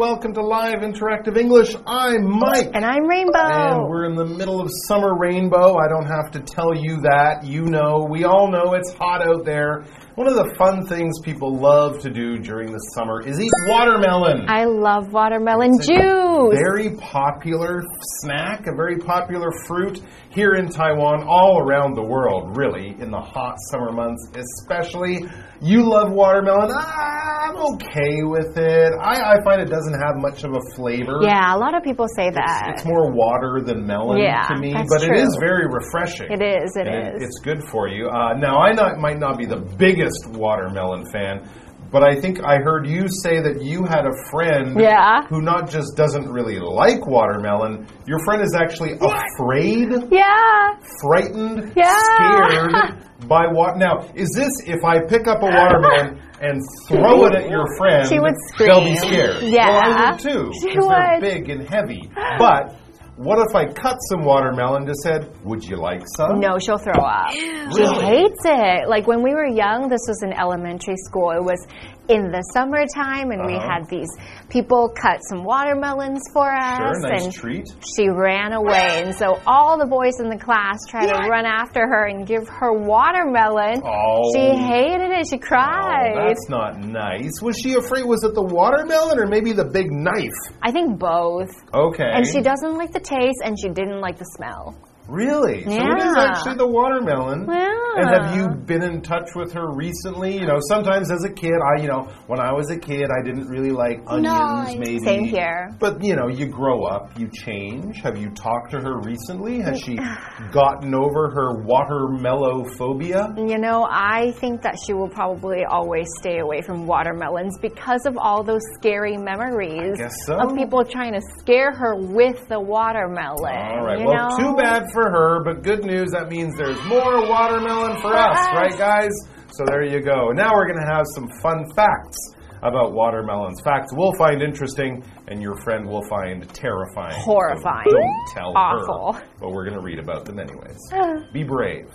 [0.00, 1.76] Welcome to Live Interactive English.
[1.90, 2.70] I'm Mike.
[2.72, 3.80] And I'm Rainbow.
[3.80, 5.76] And we're in the middle of summer rainbow.
[5.76, 7.42] I don't have to tell you that.
[7.42, 9.84] You know, we all know it's hot out there.
[10.14, 14.46] One of the fun things people love to do during the summer is eat watermelon.
[14.48, 16.54] I love watermelon It's juice.
[16.54, 17.82] Very popular
[18.20, 23.20] snack, a very popular fruit here in Taiwan, all around the world, really, in the
[23.20, 25.24] hot summer months, especially.
[25.60, 26.70] You love watermelon.
[26.70, 28.92] I'm okay with it.
[29.00, 31.18] I, I find it doesn't have much of a flavor.
[31.22, 32.72] yeah, a lot of people say that.
[32.74, 36.30] It's more water than melon Yeah, to me, but it is very refreshing.
[36.30, 37.22] It is, it and is.
[37.22, 38.08] It's good for you.
[38.08, 41.48] Uh, now, I not, might not be the biggest watermelon fan,
[41.90, 45.26] but I think I heard you say that you had a friend Yeah.
[45.28, 50.74] who not just doesn't really like watermelon, your friend is actually afraid, yeah.
[51.02, 51.98] frightened, Yeah.
[51.98, 53.76] scared by what.
[53.76, 58.08] Now, is this if I pick up a watermelon and throw it at your friend,
[58.08, 58.68] She would scream.
[58.68, 59.42] they'll be scared?
[59.42, 59.68] Yeah.
[59.68, 60.50] Well, I would too.
[60.60, 62.10] She because they're big and heavy.
[62.38, 62.76] But
[63.16, 66.40] what if I cut some watermelon just said, Would you like some?
[66.40, 67.30] No, she'll throw up.
[67.30, 68.88] She hates it.
[68.88, 71.30] Like when we were young, this was in elementary school.
[71.32, 71.66] It was
[72.10, 73.68] in the summertime, and we Uh-huh.
[73.70, 74.08] had these
[74.48, 76.78] people cut some watermelons for us.
[76.78, 77.66] Sure, nice and treat.
[77.96, 79.02] she ran away.
[79.04, 82.48] And so all the boys in the class tried to run after her and give
[82.48, 83.82] her watermelon.
[83.84, 84.30] Oh.
[84.34, 85.26] She hated it.
[85.28, 86.14] She Oh, cried.
[86.28, 87.40] that's not nice.
[87.42, 88.04] Was she afraid?
[88.04, 90.32] Was it the watermelon or maybe the big knife?
[90.62, 91.50] I think both.
[91.72, 92.10] Okay.
[92.12, 94.74] And she doesn't like the taste and she didn't like the smell.
[95.10, 95.64] Really?
[95.66, 95.80] Yeah.
[95.80, 97.46] So it is actually the watermelon.
[97.48, 97.74] Yeah.
[97.96, 100.34] And have you been in touch with her recently?
[100.34, 103.24] You know, sometimes as a kid, I, you know, when I was a kid, I
[103.24, 105.00] didn't really like onions, maybe.
[105.04, 105.70] Same here.
[105.80, 108.00] But, you know, you grow up, you change.
[108.02, 109.60] Have you talked to her recently?
[109.60, 109.96] Has she
[110.52, 113.34] gotten over her watermelon phobia?
[113.36, 118.16] You know, I think that she will probably always stay away from watermelons because of
[118.16, 120.36] all those scary memories guess so.
[120.38, 123.56] of people trying to scare her with the watermelon.
[123.56, 124.04] All right.
[124.04, 124.36] Well, know?
[124.38, 126.10] too bad for her, but good news.
[126.10, 129.10] That means there's more watermelon for us, right, guys?
[129.52, 130.30] So there you go.
[130.30, 132.16] Now we're going to have some fun facts
[132.62, 133.60] about watermelons.
[133.62, 137.14] Facts we'll find interesting, and your friend will find terrifying.
[137.14, 137.86] So Horrifying.
[137.88, 139.12] don't tell Awful.
[139.14, 139.24] her.
[139.40, 140.78] But we're going to read about them anyways.
[141.32, 141.86] Be brave.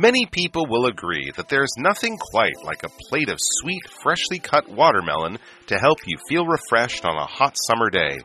[0.00, 4.66] Many people will agree that there's nothing quite like a plate of sweet, freshly cut
[4.66, 8.16] watermelon to help you feel refreshed on a hot summer day.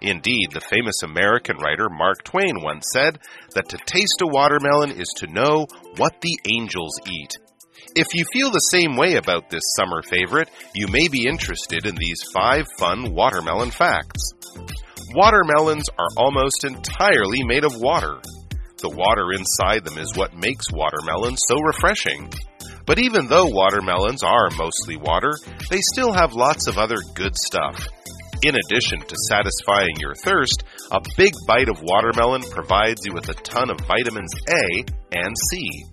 [0.00, 3.18] Indeed, the famous American writer Mark Twain once said
[3.56, 5.66] that to taste a watermelon is to know
[5.96, 7.32] what the angels eat.
[7.96, 11.96] If you feel the same way about this summer favorite, you may be interested in
[11.96, 14.32] these five fun watermelon facts.
[15.12, 18.20] Watermelons are almost entirely made of water.
[18.78, 22.30] The water inside them is what makes watermelons so refreshing.
[22.84, 25.32] But even though watermelons are mostly water,
[25.70, 27.88] they still have lots of other good stuff.
[28.42, 33.34] In addition to satisfying your thirst, a big bite of watermelon provides you with a
[33.34, 35.84] ton of vitamins A and C.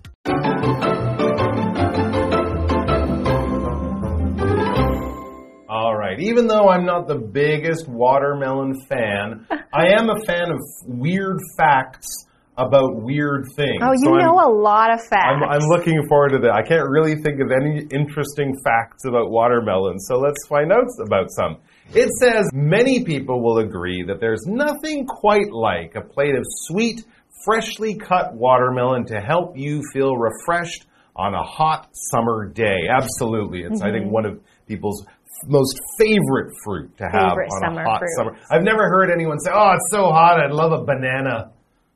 [5.70, 6.20] All right.
[6.20, 12.26] Even though I'm not the biggest watermelon fan, I am a fan of weird facts
[12.56, 13.78] about weird things.
[13.82, 15.26] Oh, you So I'm- know a lot of facts.
[15.26, 16.52] I'm, I'm looking forward to that.
[16.52, 21.30] I can't really think of any interesting facts about watermelons, so let's find out about
[21.30, 21.56] some.
[21.94, 27.04] It says many people will agree that there's nothing quite like a plate of sweet,
[27.44, 30.86] freshly cut watermelon to help you feel refreshed
[31.16, 32.88] on a hot summer day.
[32.88, 33.62] Absolutely.
[33.62, 33.98] It's, I Mm-hmm.
[33.98, 35.04] think, one of people's
[35.46, 38.08] most favorite fruit to have Favorite on a hot fruit.
[38.16, 38.36] summer.
[38.50, 41.50] I've never heard anyone say, "Oh, it's so hot, I'd love a banana."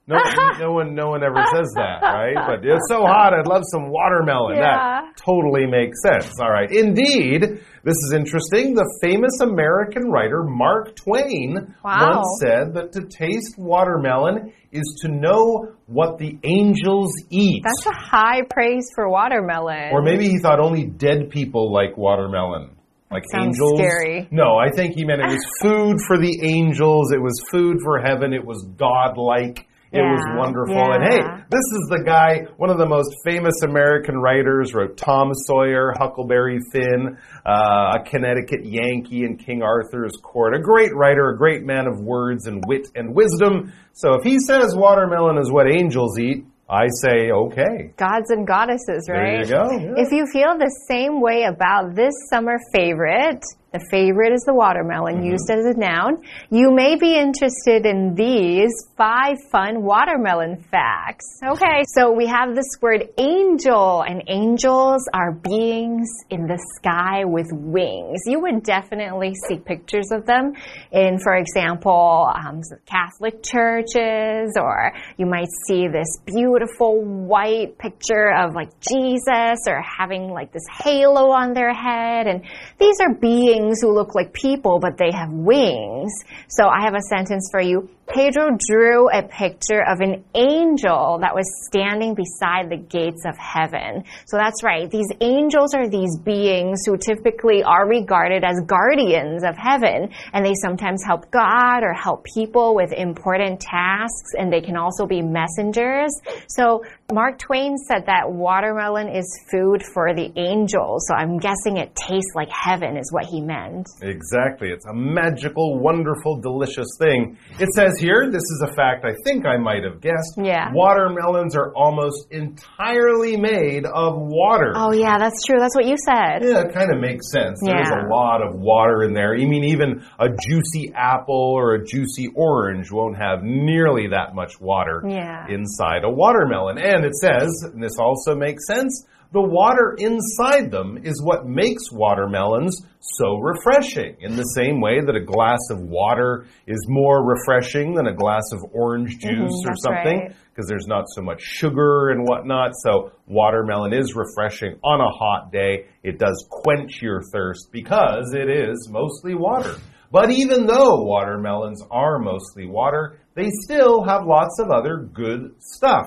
[0.08, 0.16] No,
[0.58, 2.34] no one, no one ever says that, right?
[2.34, 4.56] But it's so hot, I'd love some watermelon.
[4.56, 5.02] Yeah.
[5.02, 6.32] That totally makes sense.
[6.40, 6.70] All right.
[6.70, 7.42] Indeed,
[7.84, 8.74] this is interesting.
[8.74, 12.16] The famous American writer Mark Twain Wow.
[12.16, 17.62] once said that to taste watermelon is to know what the angels eat.
[17.64, 19.90] That's a high praise for watermelon.
[19.92, 22.70] Or maybe he thought only dead people like watermelon.
[23.10, 23.78] Like sounds angels.
[23.78, 24.28] scary.
[24.30, 27.12] No, I think he meant it was food for the angels.
[27.12, 28.32] It was food for heaven.
[28.34, 29.66] It was godlike.
[29.90, 30.92] It was Yeah, wonderful.
[30.92, 35.32] And hey, this is the guy, one of the most famous American writers, wrote Tom
[35.46, 40.54] Sawyer, Huckleberry Finn, uh, a Connecticut Yankee in King Arthur's court.
[40.54, 43.72] A great writer, a great man of words and wit and wisdom.
[43.94, 47.94] So if he says watermelon is what angels eat, I say okay.
[47.96, 49.40] Gods and goddesses, right?
[49.40, 49.70] There you go.
[49.96, 50.04] Yeah.
[50.04, 55.16] If you feel the same way about this summer favorite, The favorite is the watermelon,
[55.16, 55.26] Mm-hmm.
[55.26, 56.22] used as a noun.
[56.48, 61.26] You may be interested in these five fun watermelon facts.
[61.44, 67.48] Okay, so we have this word angel, and angels are beings in the sky with
[67.52, 68.20] wings.
[68.24, 70.54] You would definitely see pictures of them
[70.90, 78.54] in, for example, um, Catholic churches, or you might see this beautiful white picture of
[78.54, 82.26] like Jesus or having like this halo on their head.
[82.26, 82.42] And
[82.78, 86.12] these are beings who look like people, but they have wings.
[86.48, 87.88] So I have a sentence for you.
[88.08, 94.04] Pedro drew a picture of an angel that was standing beside the gates of heaven.
[94.26, 94.90] So that's right.
[94.90, 100.54] These angels are these beings who typically are regarded as guardians of heaven, and they
[100.62, 106.10] sometimes help God or help people with important tasks, and they can also be messengers.
[106.48, 111.06] So Mark Twain said that watermelon is food for the angels.
[111.08, 113.86] So I'm guessing it tastes like heaven is what he meant.
[114.00, 114.70] Exactly.
[114.70, 117.36] It's a magical, wonderful, delicious thing.
[117.60, 120.34] It says here, this is a fact I think I might have guessed.
[120.36, 120.70] Yeah.
[120.72, 124.72] Watermelons are almost entirely made of water.
[124.76, 125.58] Oh yeah, that's true.
[125.58, 126.42] That's what you said.
[126.42, 127.60] Yeah, it kind of makes sense.
[127.62, 129.34] There's a lot of water in there.
[129.34, 134.60] I mean even a juicy apple or a juicy orange won't have nearly that much
[134.60, 135.46] water Yeah.
[135.48, 136.78] inside a watermelon.
[136.78, 141.92] And it says, and this also makes sense, the water inside them is what makes
[141.92, 144.16] watermelons so refreshing.
[144.20, 148.44] In the same way that a glass of water is more refreshing than a glass
[148.52, 150.36] of orange juice or Mm-hmm, that's something right.
[150.54, 152.72] because there's not so much sugar and whatnot.
[152.82, 155.86] So watermelon is refreshing on a hot day.
[156.02, 159.76] It does quench your thirst because it is mostly water.
[160.10, 166.06] But even though watermelons are mostly water, they still have lots of other good stuff.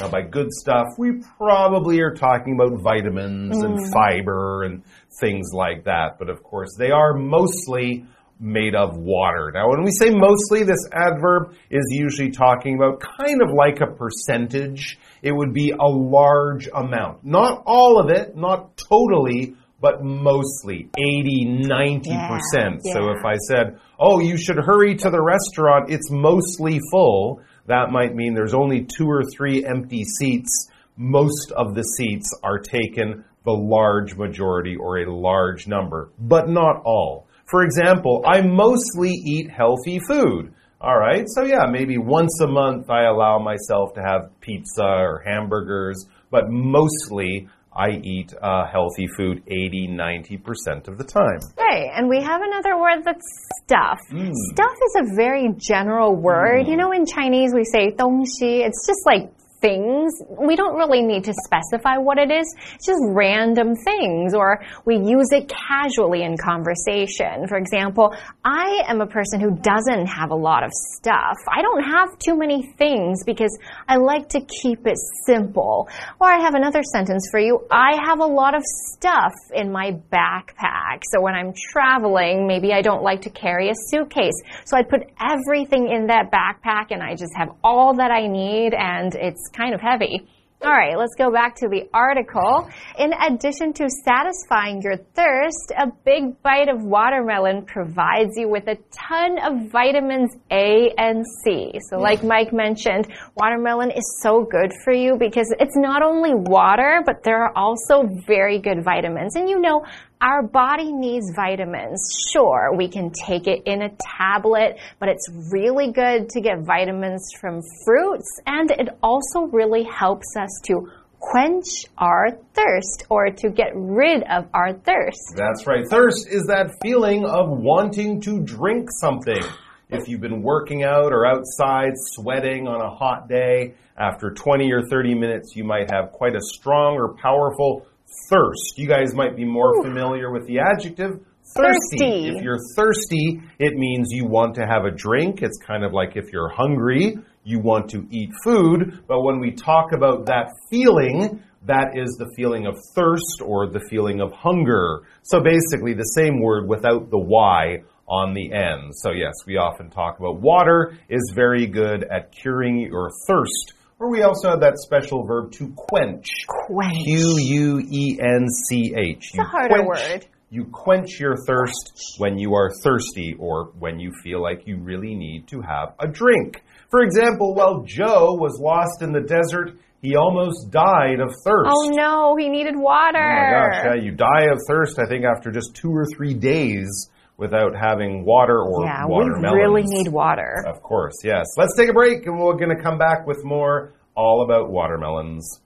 [0.00, 3.92] Now, by good stuff, we probably are talking about vitamins and mm.
[3.92, 4.82] fiber and
[5.20, 6.18] things like that.
[6.18, 8.04] But of course, they are mostly
[8.40, 9.50] made of water.
[9.52, 13.86] Now, when we say mostly, this adverb is usually talking about kind of like a
[13.86, 14.98] percentage.
[15.22, 17.24] It would be a large amount.
[17.24, 22.04] Not all of it, not totally, but mostly 80, 90%.
[22.04, 23.14] Yeah, So yeah.
[23.16, 28.14] if I said, oh, you should hurry to the restaurant, it's mostly full, that might
[28.14, 30.68] mean there's only two or three empty seats.
[30.96, 36.82] Most of the seats are taken, the large majority or a large number, but not
[36.84, 37.28] all.
[37.44, 40.52] For example, I mostly eat healthy food.
[40.80, 45.22] All right, so yeah, maybe once a month I allow myself to have pizza or
[45.26, 51.38] hamburgers, but mostly I eat uh, healthy food 80, 90% of the time.
[51.56, 53.22] Right, and we have another word that's
[53.62, 54.00] stuff.
[54.10, 56.66] Stuff is a very general word.
[56.66, 58.64] You know, in Chinese we say 东西.
[58.64, 59.30] It's just like
[59.60, 60.12] things.
[60.28, 62.46] We don't really need to specify what it is.
[62.74, 67.46] It's just random things, or we use it casually in conversation.
[67.48, 68.14] For example,
[68.44, 71.36] I am a person who doesn't have a lot of stuff.
[71.48, 73.56] I don't have too many things because
[73.86, 75.88] I like to keep it simple.
[76.20, 77.66] Or I have another sentence for you.
[77.70, 81.02] I have a lot of stuff in my backpack.
[81.12, 84.34] So when I'm traveling, maybe I don't like to carry a suitcase.
[84.64, 88.74] So I'd put everything in that backpack and I just have all that I need
[88.74, 90.28] and it's kind of heavy.
[90.60, 92.68] All right, let's go back to the article.
[92.98, 98.76] In addition to satisfying your thirst, a big bite of watermelon provides you with a
[98.90, 101.78] ton of vitamins A and C.
[101.88, 102.02] So, hmm.
[102.02, 107.22] like Mike mentioned, watermelon is so good for you because it's not only water, but
[107.22, 109.36] there are also very good vitamins.
[109.36, 109.84] And you know,
[110.20, 112.00] our body needs vitamins.
[112.32, 117.30] Sure, we can take it in a tablet, but it's really good to get vitamins
[117.40, 121.66] from fruits, and it also really helps us to quench
[121.98, 125.34] our thirst or to get rid of our thirst.
[125.36, 125.84] That's right.
[125.88, 129.42] Thirst is that feeling of wanting to drink something.
[129.90, 134.82] If you've been working out or outside sweating on a hot day, after 20 or
[134.82, 137.86] 30 minutes, you might have quite a strong or powerful
[138.30, 138.74] thirst.
[138.76, 141.20] You guys might be more familiar with the adjective
[141.56, 141.98] thirsty.
[141.98, 142.28] Thirsty.
[142.28, 145.42] If you're thirsty, it means you want to have a drink.
[145.42, 149.02] It's kind of like if you're hungry, you want to eat food.
[149.06, 153.80] But when we talk about that feeling, that is the feeling of thirst or the
[153.90, 155.02] feeling of hunger.
[155.22, 158.92] So basically, the same word without the Y on the end.
[158.94, 163.74] So, yes, we often talk about water is very good at curing your thirst.
[164.00, 166.26] Or we also have that special verb to quench.
[166.46, 167.04] Quench.
[167.04, 169.30] Q U E N C H.
[169.30, 170.26] It's a harder word.
[170.50, 175.14] You quench your thirst when you are thirsty or when you feel like you really
[175.14, 176.62] need to have a drink.
[176.90, 181.70] For example, while Joe was lost in the desert, he almost died of thirst.
[181.70, 183.18] Oh no, he needed water.
[183.18, 186.34] Oh my gosh, yeah, you die of thirst, I think, after just two or three
[186.34, 189.53] days without having water or yeah, watermelons.
[189.53, 190.63] we really need water.
[190.67, 191.45] Of course, yes.
[191.57, 195.59] Let's take a break and we're going to come back with more all about watermelons.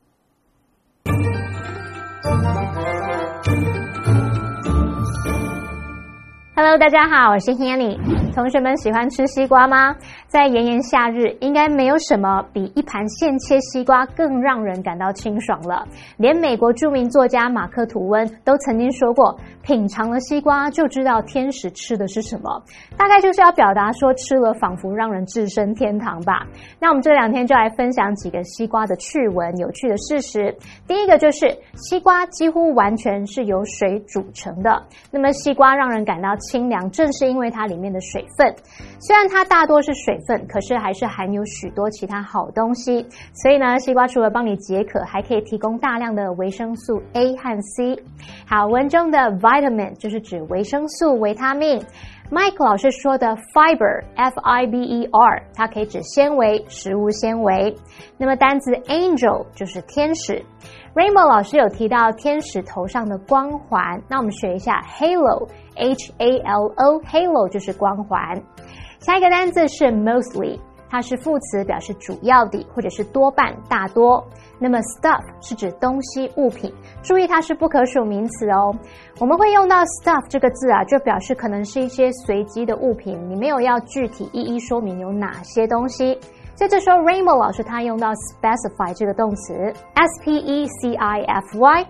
[6.55, 7.97] Hello，大家好，我是 Hanny。
[8.33, 9.95] 同学们喜欢吃西瓜吗？
[10.32, 15.86] 在炎炎夏日，应该没有什么比一盘现切西瓜更让人感到清爽了。
[16.16, 22.62] 连美国著名作家马克·吐温都曾经说过：“品尝了西瓜，就知道天使吃的是什么。”
[22.96, 26.46] 大概就是要表达说，吃了仿佛让人置身天堂吧。
[26.80, 30.56] 那我们这两天就来分享几个西瓜的趣闻、有趣的事实。
[30.88, 34.82] 第一个就是西瓜几乎完全是由水煮成的。
[35.10, 38.50] 那么西瓜让人感到清凉，正是因为它里面的水分。
[38.98, 43.06] 虽然它大多是水分，可是还是含有许多其他好东西。
[43.34, 48.02] 所以呢，西瓜除了帮你解渴，还可以提供大量的维生素 A 和 C。
[48.46, 51.82] 好，文中的 vitamin 就是指维生素、维他命。
[52.30, 57.76] Mike 老师说的 fiber，f i b e r，它可以指纤维、食物纤维。
[58.16, 60.42] 那么单词 angel 就是天使。
[60.94, 68.42] Rainbow 老师有提到天使头上的光环，那我们学一下 halo，h a l o，halo 就是光环。
[69.02, 74.24] 下一个单字是 mostly，它是副词，表示主要的或者是多半、大多。
[74.60, 78.72] 那么 stuff 是指东西、物品，注意它是不可数名词哦。
[79.18, 86.16] 我们会用到 stuff 这个字啊，就表示可能是一些随机的物品，你没有要具体一一说明有哪些东西。
[86.54, 89.54] 所以这时候，Rainbow 老师他用到 specify 这个动词
[89.94, 91.86] ，s p e c i f y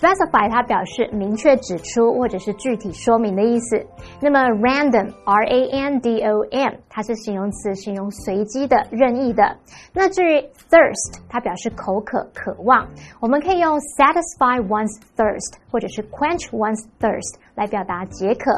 [0.00, 3.86] Specify 它表示明确指出或者是具体说明的意思。
[4.20, 9.56] 那么 random，r a n d o m，它是形容词，形容随机的、任意的。
[9.92, 12.88] 那至于 thirst，它表示口渴、渴望，
[13.20, 18.50] 我们可以用 satisfy one's thirst，或者是 quench one's thirst 来表达解渴。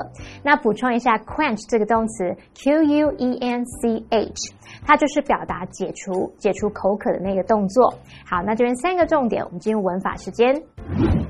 [0.43, 4.55] 那补充一下，quench 这个动词，q u e n c h，
[4.87, 7.93] 它就是表达解除、解除口渴的那个动作。
[8.25, 10.63] 好，那这边三个重点，我们进入文法时间。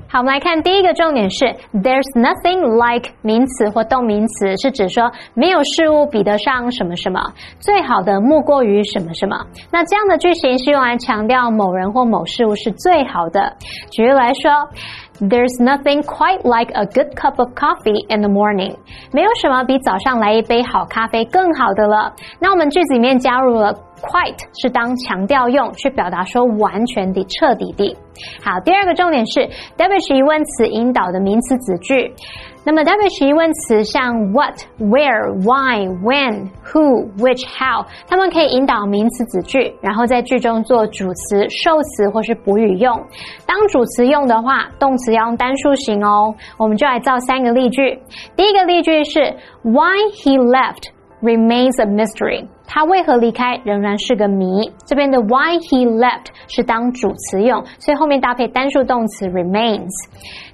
[0.09, 7.19] 好，我们来看第一个重点是 There's nothing like 名词或动名词，是指说没有事物比得上什么什么，
[7.59, 9.37] 最好的莫过于什么什么。
[9.69, 13.53] 那这样的句型是用来强调某人或某事物是最好的。
[13.91, 14.51] 举例来说。
[15.19, 18.75] There's nothing quite like a good cup of coffee in the morning。
[19.11, 22.13] 没有什么比早上来一杯好咖啡更好的了。
[22.39, 27.95] 那我们句子里面加入了 quite，是当强调用，去表达说完全的、彻底的。
[28.43, 29.41] 好，第二个重点是
[29.77, 32.13] WH 疑问词引导的名词子句。
[32.65, 42.93] 那么 WH 疑问词像 what、where、why、when、who、which、how，它们可以引导名词子句，然后在句中做主词、受词或是补语用。
[43.45, 46.35] 当主词用的话，动词要用单数型哦。
[46.57, 47.97] 我们就来造三个例句。
[48.35, 49.21] 第一个例句是
[49.61, 50.89] Why he left
[51.20, 52.46] remains a mystery。
[52.66, 54.72] 他为何离开仍然是个谜。
[54.86, 59.90] 这边的 Why he left 是当主词用，所以后面搭配单数动词 remains。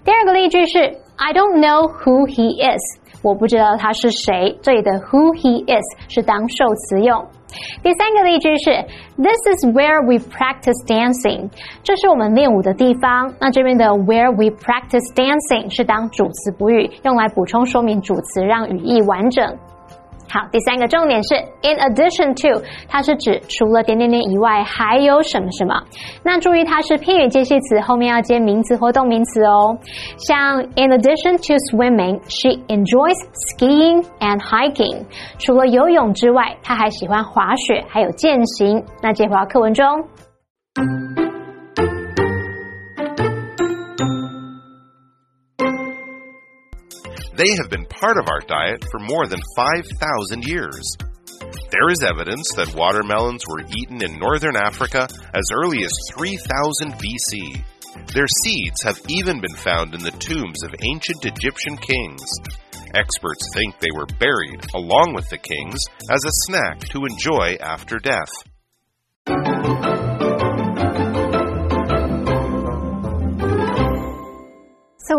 [0.05, 0.97] 第二个例句是。
[1.21, 2.79] I don't know who he is，
[3.25, 4.57] 我不知道他是谁。
[4.63, 7.27] 这里的 who he is 是当受词用。
[7.83, 8.71] 第三个例句是
[9.17, 11.51] This is where we practice dancing，
[11.83, 13.35] 这是我们练舞的地方。
[13.41, 19.45] 那这边的 where we practice dancing 是当主词补语，用来补充说明主词，让语义完整。
[20.34, 25.80] 好，第三个重点是 in addition to，它是指除了点点点以外还有什么什么。
[26.24, 29.78] 那注意它是偏语接系词，后面要接名词或动名词哦。
[30.18, 33.14] 像 in addition to swimming，she enjoys
[33.54, 35.06] skiing and hiking。
[35.38, 38.84] 除了游泳之外，她还喜欢滑雪，还有健行。
[39.04, 39.86] 那接回到课文中。
[47.44, 50.96] They have been part of our diet for more than 5,000 years.
[51.72, 57.62] There is evidence that watermelons were eaten in northern Africa as early as 3000 BC.
[58.14, 62.24] Their seeds have even been found in the tombs of ancient Egyptian kings.
[62.94, 67.98] Experts think they were buried along with the kings as a snack to enjoy after
[68.00, 68.32] death.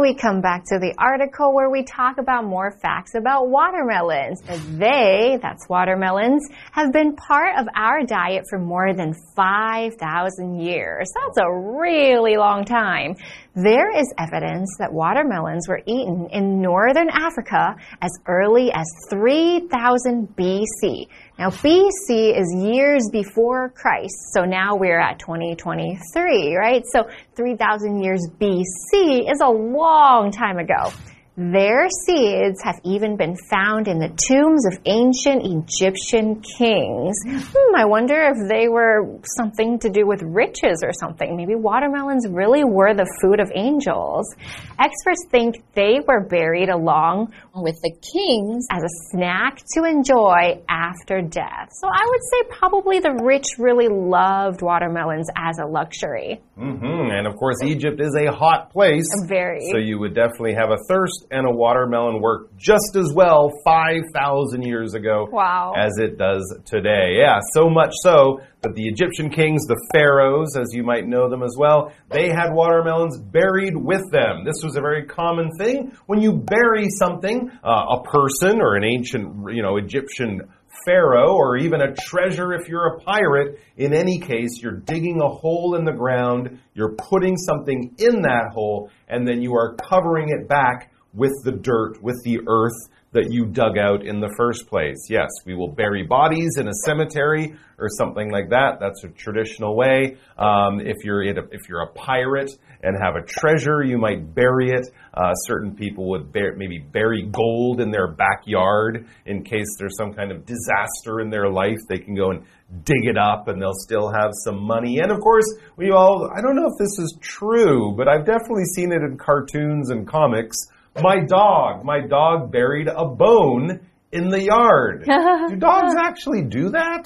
[0.04, 4.42] We come back to the article where we talk about more facts about watermelons.
[4.76, 11.10] They, that's watermelons, have been part of our diet for more than 5,000 years.
[11.14, 13.16] That's a really long time.
[13.56, 21.06] There is evidence that watermelons were eaten in northern Africa as early as 3000 BC.
[21.38, 24.16] Now, BC is years before Christ.
[24.32, 26.82] So now we're at 2023, right?
[26.92, 30.90] So 3,000 years BC is a long time ago.
[31.36, 37.16] Their seeds have even been found in the tombs of ancient Egyptian kings.
[37.26, 41.36] Hmm, I wonder if they were something to do with riches or something.
[41.36, 44.32] Maybe watermelons really were the food of angels.
[44.78, 51.20] Experts think they were buried along with the kings as a snack to enjoy after
[51.20, 51.70] death.
[51.72, 56.40] So I would say probably the rich really loved watermelons as a luxury.
[56.56, 57.10] Mm -hmm.
[57.10, 59.10] And of course, Egypt is a hot place.
[59.26, 59.66] Very.
[59.72, 64.62] So you would definitely have a thirst and a watermelon work just as well 5,000
[64.62, 65.72] years ago wow.
[65.76, 67.16] as it does today.
[67.18, 71.42] Yeah, so much so that the Egyptian kings, the pharaohs, as you might know them
[71.42, 74.44] as well, they had watermelons buried with them.
[74.44, 75.92] This was a very common thing.
[76.06, 80.42] When you bury something, uh, a person or an ancient, you know, Egyptian
[80.84, 83.58] pharaoh or even a treasure if you're a pirate.
[83.76, 88.50] In any case, you're digging a hole in the ground, you're putting something in that
[88.52, 93.30] hole, and then you are covering it back with the dirt, with the earth that
[93.30, 95.06] you dug out in the first place.
[95.08, 98.78] Yes, we will bury bodies in a cemetery or something like that.
[98.80, 100.16] That's a traditional way.
[100.36, 102.50] Um, if you're a, if you're a pirate
[102.82, 104.90] and have a treasure, you might bury it.
[105.14, 110.12] Uh, certain people would bear, maybe bury gold in their backyard in case there's some
[110.12, 111.78] kind of disaster in their life.
[111.88, 112.42] They can go and
[112.82, 114.98] dig it up and they'll still have some money.
[114.98, 118.64] And of course, we all, I don't know if this is true, but I've definitely
[118.74, 120.56] seen it in cartoons and comics
[121.02, 123.80] my dog, my dog buried a bone
[124.12, 125.04] in the yard.
[125.48, 127.04] do dogs actually do that?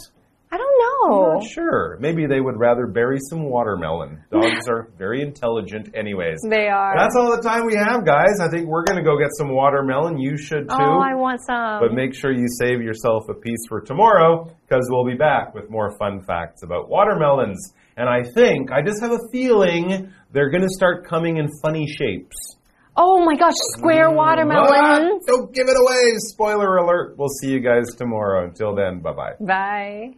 [0.51, 1.27] I don't know.
[1.29, 1.99] I'm not sure.
[2.01, 4.25] Maybe they would rather bury some watermelon.
[4.33, 6.39] Dogs are very intelligent, anyways.
[6.49, 6.95] They are.
[6.97, 8.41] That's all the time we have, guys.
[8.41, 10.19] I think we're going to go get some watermelon.
[10.19, 10.85] You should oh, too.
[10.85, 11.81] Oh, I want some.
[11.81, 15.69] But make sure you save yourself a piece for tomorrow because we'll be back with
[15.69, 17.75] more fun facts about watermelons.
[17.99, 21.87] And I think, I just have a feeling they're going to start coming in funny
[21.87, 22.57] shapes.
[23.01, 25.25] Oh my gosh, square watermelons.
[25.25, 26.15] don't give it away.
[26.17, 27.17] Spoiler alert.
[27.17, 28.45] We'll see you guys tomorrow.
[28.45, 29.35] Until then, bye-bye.
[29.41, 30.15] Bye.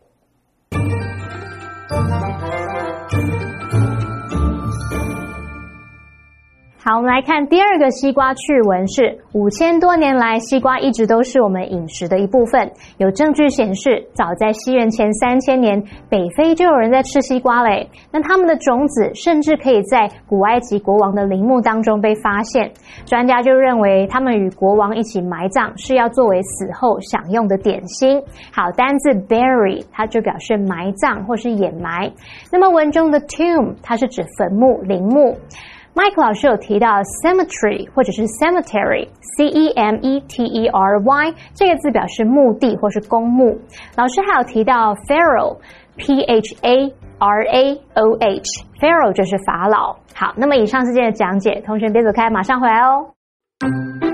[6.90, 12.68] 好，我们来看第二个西瓜趣闻是：五千多年来，西瓜一直都是我们饮食的一部分。
[12.98, 17.88] 有证据显示，早在西元前三千年，北非就有人在吃西瓜嘞。
[18.10, 22.68] 那他们的种子甚至可以在古埃及国王的陵墓当中被发现。
[23.06, 28.20] 专家就认为，他们与国王一起埋葬，是要作为死后享用的点心。
[28.52, 32.10] 好，单字 bury 它就表示埋葬或是掩埋。
[32.50, 35.38] 那么文中的 tomb 它是指坟墓、陵墓。
[35.92, 36.88] Mike 老师有提到
[37.22, 43.58] cemetery 或者是 cemetery，c e m e t e r y 这个字表示墓地或是公墓。
[43.96, 49.96] 老师还有提到 pharaoh，p h a r a o h，pharaoh 就是法老。
[50.14, 54.09] 好，那么以上是今天的讲解，同学别走开，马上回来哦。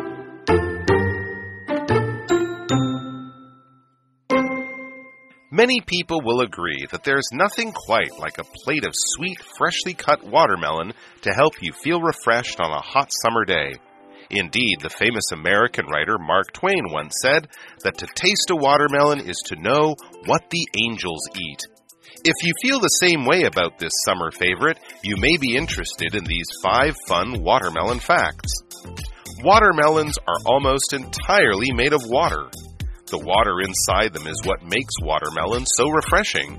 [5.56, 10.22] Many people will agree that there's nothing quite like a plate of sweet, freshly cut
[10.22, 10.92] watermelon
[11.22, 13.72] to help you feel refreshed on a hot summer day.
[14.28, 17.48] Indeed, the famous American writer Mark Twain once said
[17.84, 19.94] that to taste a watermelon is to know
[20.26, 21.62] what the angels eat.
[22.22, 26.24] If you feel the same way about this summer favorite, you may be interested in
[26.24, 28.52] these five fun watermelon facts.
[29.42, 32.50] Watermelons are almost entirely made of water.
[33.08, 36.58] The water inside them is what makes watermelons so refreshing.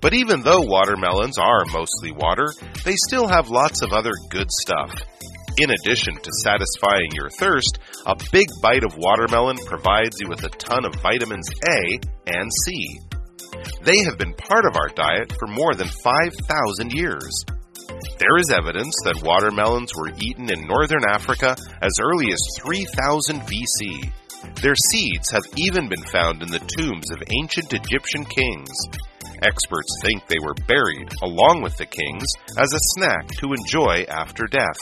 [0.00, 2.48] But even though watermelons are mostly water,
[2.84, 4.90] they still have lots of other good stuff.
[5.58, 10.48] In addition to satisfying your thirst, a big bite of watermelon provides you with a
[10.48, 12.98] ton of vitamins A and C.
[13.84, 17.44] They have been part of our diet for more than 5,000 years.
[18.18, 24.10] There is evidence that watermelons were eaten in northern Africa as early as 3000 BC.
[24.62, 28.70] Their seeds have even been found in the tombs of ancient Egyptian kings.
[29.42, 32.26] Experts think they were buried along with the kings
[32.58, 34.78] as a snack to enjoy after death.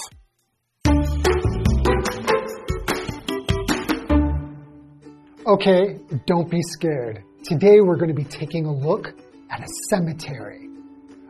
[5.46, 7.25] Okay, don't be scared.
[7.42, 9.09] Today we're going to be taking a look
[9.51, 10.68] at a cemetery.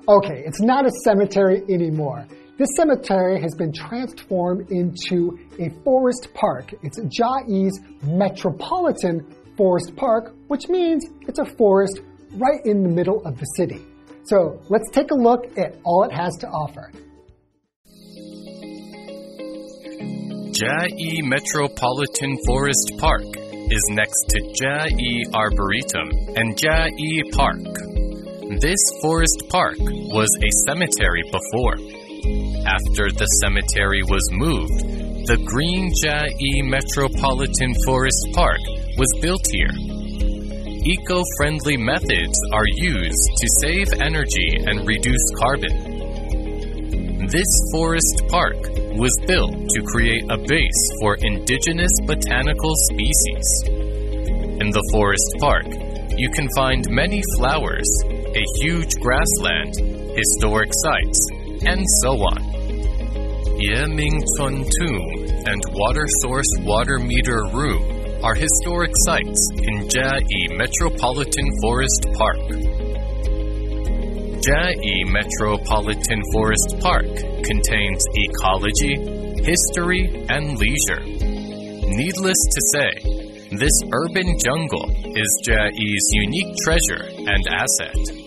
[0.09, 2.27] Okay, it's not a cemetery anymore.
[2.61, 6.75] This cemetery has been transformed into a forest park.
[6.83, 9.25] It's Chiayi's Metropolitan
[9.57, 12.03] Forest Park, which means it's a forest
[12.35, 13.81] right in the middle of the city.
[14.25, 16.93] So let's take a look at all it has to offer.
[20.53, 28.61] Chiayi Metropolitan Forest Park is next to Chiayi Arboretum and Chiayi Park.
[28.61, 32.00] This forest park was a cemetery before.
[32.21, 38.61] After the cemetery was moved, the Green Chiayi Metropolitan Forest Park
[39.01, 39.73] was built here.
[40.85, 45.73] Eco friendly methods are used to save energy and reduce carbon.
[47.29, 48.57] This forest park
[49.01, 53.47] was built to create a base for indigenous botanical species.
[54.61, 55.69] In the forest park,
[56.21, 59.73] you can find many flowers, a huge grassland,
[60.13, 62.41] historic sites, and so on.
[63.61, 65.07] Yemingchun Tomb
[65.47, 72.37] and Water Source Water Meter Room are historic sites in Chiayi Metropolitan Forest Park.
[74.41, 77.07] Chiayi Metropolitan Forest Park
[77.45, 78.97] contains ecology,
[79.45, 81.05] history, and leisure.
[81.05, 82.93] Needless to say,
[83.53, 88.20] this urban jungle is Chiayi's unique treasure and asset.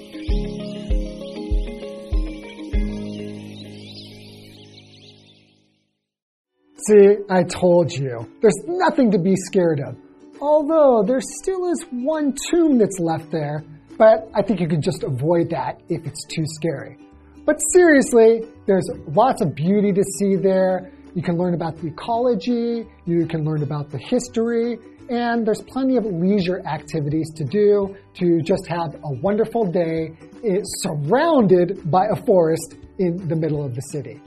[6.88, 8.28] See, I told you.
[8.42, 9.96] There's nothing to be scared of.
[10.42, 13.64] Although there still is one tomb that's left there,
[13.98, 16.98] but I think you can just avoid that if it's too scary.
[17.46, 20.92] But seriously, there's lots of beauty to see there.
[21.16, 24.78] You can learn about the ecology, you can learn about the history,
[25.10, 30.60] and there's plenty of leisure activities to do to just have a wonderful day eh,
[30.82, 34.20] surrounded by a forest in the middle of the city.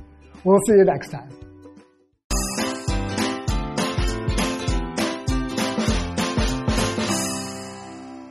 [0.45, 1.46] We'll see you next time.